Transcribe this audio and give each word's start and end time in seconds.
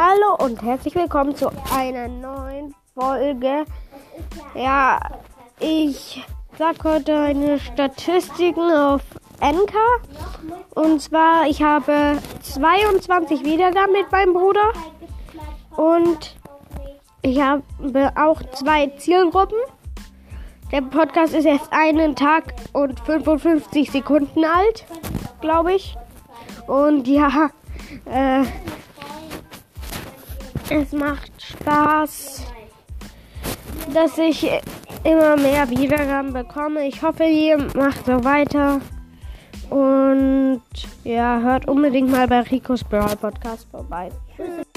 Hallo 0.00 0.36
und 0.38 0.62
herzlich 0.62 0.94
willkommen 0.94 1.34
zu 1.34 1.50
einer 1.74 2.06
neuen 2.06 2.72
Folge. 2.94 3.64
Ja, 4.54 5.00
ich 5.58 6.24
sag 6.56 6.84
heute 6.84 7.18
eine 7.18 7.58
Statistiken 7.58 8.70
auf 8.70 9.02
Enka. 9.40 9.98
Und 10.76 11.02
zwar, 11.02 11.48
ich 11.48 11.64
habe 11.64 12.16
22 12.42 13.44
Wiedergaben 13.44 13.92
mit 13.92 14.12
meinem 14.12 14.34
Bruder. 14.34 14.72
Und 15.76 16.36
ich 17.22 17.40
habe 17.40 17.64
auch 18.14 18.40
zwei 18.52 18.86
Zielgruppen. 18.98 19.58
Der 20.70 20.82
Podcast 20.82 21.34
ist 21.34 21.44
erst 21.44 21.72
einen 21.72 22.14
Tag 22.14 22.54
und 22.72 23.00
55 23.00 23.90
Sekunden 23.90 24.44
alt, 24.44 24.86
glaube 25.40 25.72
ich. 25.72 25.96
Und 26.68 27.08
ja, 27.08 27.50
äh, 28.04 28.44
es 30.70 30.92
macht 30.92 31.32
Spaß, 31.40 32.46
dass 33.92 34.18
ich 34.18 34.48
immer 35.04 35.36
mehr 35.36 35.68
Wiedergaben 35.70 36.32
bekomme. 36.32 36.86
Ich 36.86 37.02
hoffe, 37.02 37.24
ihr 37.24 37.58
macht 37.74 38.06
so 38.06 38.22
weiter. 38.24 38.80
Und 39.70 40.62
ja, 41.04 41.40
hört 41.40 41.68
unbedingt 41.68 42.10
mal 42.10 42.26
bei 42.26 42.40
Ricos 42.40 42.84
Brawl 42.84 43.16
Podcast 43.16 43.66
vorbei. 43.70 44.10
Tschüss. 44.36 44.67